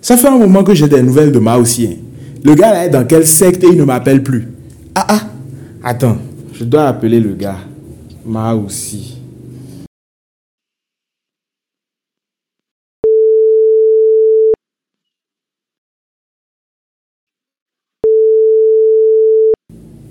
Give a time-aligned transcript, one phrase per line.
[0.00, 1.96] Ça fait un moment que j'ai des nouvelles de hein.
[2.44, 4.48] Le gars là est dans quelle secte et il ne m'appelle plus.
[4.94, 5.20] Ah ah.
[5.82, 6.18] Attends,
[6.52, 7.58] je dois appeler le gars.
[8.24, 9.16] Ma aussi.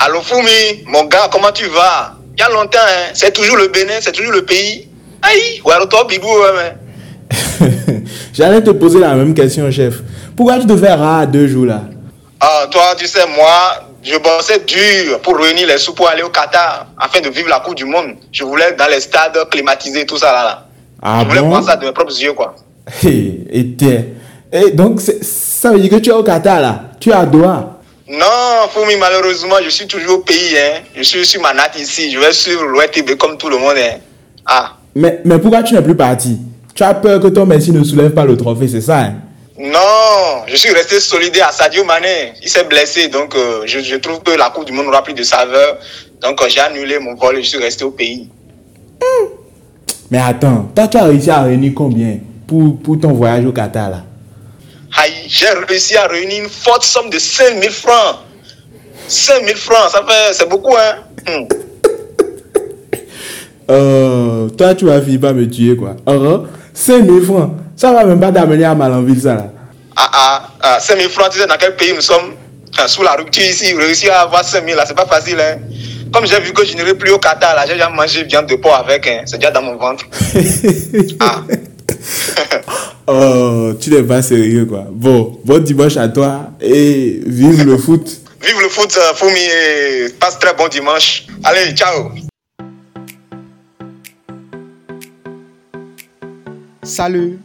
[0.00, 2.16] Allô Foumi, mon gars, comment tu vas?
[2.36, 4.88] Il y a longtemps, hein C'est toujours le Bénin, c'est toujours le pays.
[5.22, 6.87] Aïe, ouais, toi, Bibou, ouais, mais.
[8.32, 10.00] J'allais te poser la même question, chef.
[10.36, 11.82] Pourquoi tu te fais rare deux jours là?
[12.40, 16.28] Ah, toi, tu sais, moi, je bossais dur pour réunir les sous pour aller au
[16.30, 18.14] Qatar afin de vivre la Coupe du Monde.
[18.32, 20.44] Je voulais dans les stades climatisés, tout ça là.
[20.44, 20.64] là.
[21.02, 21.48] Ah je voulais bon?
[21.48, 22.54] voir ça de mes propres yeux, quoi.
[23.04, 23.76] Et
[24.52, 27.78] Et donc, ça veut dire que tu es au Qatar là Tu es à Doha
[28.08, 30.80] Non, Foumi, malheureusement, je suis toujours au pays, hein.
[30.96, 32.10] Je suis sur ma natte ici.
[32.10, 33.98] Je vais sur l'OETB comme tout le monde, hein.
[34.46, 34.72] Ah.
[34.94, 36.38] mais, mais pourquoi tu n'es plus parti?
[36.78, 39.14] Tu as peur que ton Messi ne soulève pas le trophée, c'est ça hein?
[39.58, 42.34] Non, je suis resté solidaire à Sadio Mané.
[42.40, 45.12] Il s'est blessé, donc euh, je, je trouve que la Coupe du Monde n'aura plus
[45.12, 45.78] de saveur.
[46.22, 48.28] Donc euh, j'ai annulé mon vol et je suis resté au pays.
[50.08, 53.90] Mais attends, toi tu as réussi à réunir combien pour, pour ton voyage au Qatar
[53.90, 54.04] là?
[55.26, 58.18] J'ai réussi à réunir une forte somme de 5000 francs.
[59.08, 60.98] 5000 francs, ça fait, c'est beaucoup, hein?
[61.26, 61.44] Hmm.
[63.70, 65.96] Euh, toi tu vas finir par me tuer quoi.
[66.06, 69.46] Uh 5000 francs, ça va même pas t'amener à Malanville ça là.
[69.96, 72.34] Ah, ah, ah, 5000 francs, tu sais dans quel pays nous sommes?
[72.86, 75.58] Sous la rupture ici, réussir à avoir 5000 là, c'est pas facile, hein.
[76.12, 78.54] Comme j'ai vu que je n'irai plus au Qatar, là, j'ai déjà mangé viande de
[78.54, 79.22] porc avec, hein.
[79.26, 80.04] C'est déjà dans mon ventre.
[81.20, 81.42] Ah.
[83.06, 84.86] oh, tu n'es pas sérieux quoi.
[84.90, 88.06] Bon, bon dimanche à toi et vive le foot.
[88.40, 91.26] Vive le foot, euh, Foumi, et passe très bon dimanche.
[91.42, 92.27] Allez, ciao.
[96.88, 97.38] Salut,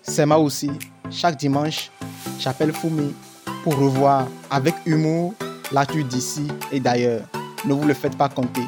[0.00, 0.70] c'est moi aussi.
[1.10, 1.90] Chaque dimanche,
[2.38, 3.14] j'appelle Fumi
[3.62, 5.34] pour revoir avec humour
[5.70, 7.20] l'actu d'ici et d'ailleurs.
[7.66, 8.64] Ne vous le faites pas compter.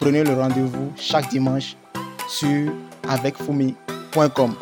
[0.00, 1.76] Prenez le rendez-vous chaque dimanche
[2.26, 2.72] sur
[3.08, 4.56] avecfumi.com.